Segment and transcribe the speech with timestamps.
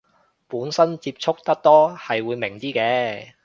[0.47, 3.33] 本身接觸得多係會明啲嘅